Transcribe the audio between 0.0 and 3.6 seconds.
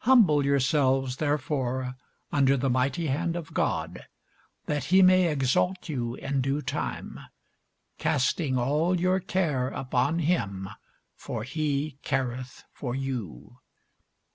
Humble yourselves therefore under the mighty hand of